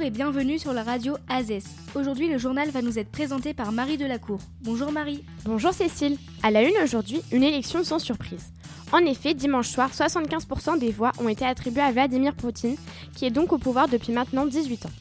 [0.00, 1.64] et bienvenue sur la radio AZES.
[1.94, 4.38] Aujourd'hui, le journal va nous être présenté par Marie Delacour.
[4.60, 5.24] Bonjour Marie.
[5.44, 6.18] Bonjour Cécile.
[6.42, 8.52] À la une aujourd'hui, une élection sans surprise.
[8.92, 12.76] En effet, dimanche soir, 75% des voix ont été attribuées à Vladimir Poutine,
[13.14, 14.92] qui est donc au pouvoir depuis maintenant 18 ans.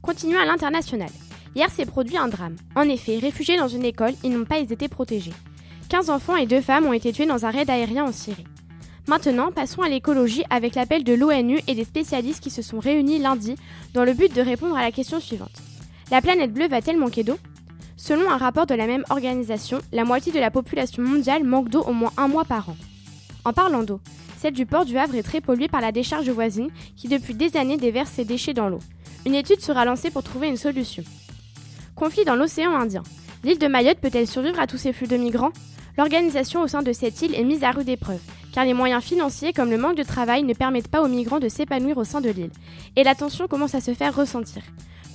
[0.00, 1.10] Continuons à l'international.
[1.54, 2.56] Hier s'est produit un drame.
[2.76, 5.34] En effet, réfugiés dans une école, ils n'ont pas été protégés.
[5.90, 8.44] 15 enfants et 2 femmes ont été tués dans un raid aérien en Syrie.
[9.08, 13.18] Maintenant, passons à l'écologie avec l'appel de l'ONU et des spécialistes qui se sont réunis
[13.18, 13.54] lundi
[13.94, 15.62] dans le but de répondre à la question suivante.
[16.10, 17.38] La planète bleue va-t-elle manquer d'eau?
[17.96, 21.80] Selon un rapport de la même organisation, la moitié de la population mondiale manque d'eau
[21.80, 22.76] au moins un mois par an.
[23.46, 23.98] En parlant d'eau,
[24.36, 27.56] celle du port du Havre est très polluée par la décharge voisine qui depuis des
[27.56, 28.80] années déverse ses déchets dans l'eau.
[29.24, 31.02] Une étude sera lancée pour trouver une solution.
[31.96, 33.02] Conflit dans l'océan Indien.
[33.42, 35.52] L'île de Mayotte peut-elle survivre à tous ces flux de migrants?
[35.98, 38.20] L'organisation au sein de cette île est mise à rude épreuve,
[38.52, 41.48] car les moyens financiers comme le manque de travail ne permettent pas aux migrants de
[41.48, 42.52] s'épanouir au sein de l'île,
[42.94, 44.62] et la tension commence à se faire ressentir.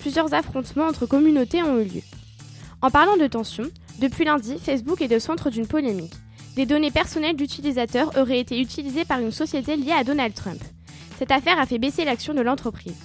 [0.01, 2.01] Plusieurs affrontements entre communautés ont eu lieu.
[2.81, 3.63] En parlant de tension,
[3.99, 6.15] depuis lundi, Facebook est le centre d'une polémique.
[6.57, 10.61] Des données personnelles d'utilisateurs auraient été utilisées par une société liée à Donald Trump.
[11.17, 12.99] Cette affaire a fait baisser l'action de l'entreprise.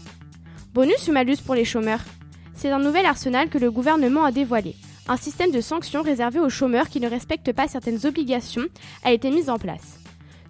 [0.75, 2.03] Bonus ou malus pour les chômeurs?
[2.56, 4.75] C'est un nouvel arsenal que le gouvernement a dévoilé
[5.09, 8.67] un système de sanctions réservé aux chômeurs qui ne respectent pas certaines obligations
[9.03, 9.98] a été mis en place.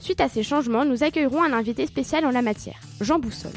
[0.01, 3.53] Suite à ces changements, nous accueillerons un invité spécial en la matière, Jean Boussole.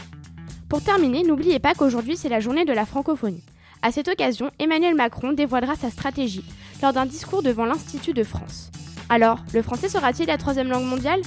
[0.70, 3.44] Pour terminer, n'oubliez pas qu'aujourd'hui c'est la journée de la francophonie.
[3.82, 6.46] À cette occasion, Emmanuel Macron dévoilera sa stratégie
[6.84, 8.70] lors d'un discours devant l'Institut de France.
[9.10, 11.22] Alors, le français sera-t-il la troisième langue mondiale?